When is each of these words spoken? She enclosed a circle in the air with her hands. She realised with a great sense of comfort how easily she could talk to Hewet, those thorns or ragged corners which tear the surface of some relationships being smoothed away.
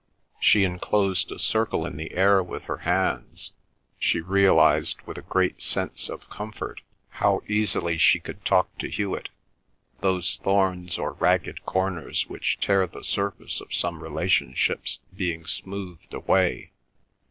She 0.39 0.63
enclosed 0.63 1.31
a 1.31 1.37
circle 1.37 1.85
in 1.85 1.95
the 1.95 2.13
air 2.15 2.41
with 2.41 2.63
her 2.63 2.77
hands. 2.77 3.51
She 3.99 4.19
realised 4.19 4.99
with 5.03 5.19
a 5.19 5.21
great 5.21 5.61
sense 5.61 6.09
of 6.09 6.27
comfort 6.27 6.81
how 7.09 7.43
easily 7.47 7.99
she 7.99 8.19
could 8.19 8.43
talk 8.43 8.75
to 8.79 8.89
Hewet, 8.89 9.29
those 9.99 10.37
thorns 10.39 10.97
or 10.97 11.13
ragged 11.13 11.67
corners 11.67 12.25
which 12.27 12.57
tear 12.59 12.87
the 12.87 13.03
surface 13.03 13.61
of 13.61 13.75
some 13.75 14.01
relationships 14.01 14.97
being 15.15 15.45
smoothed 15.45 16.15
away. 16.15 16.71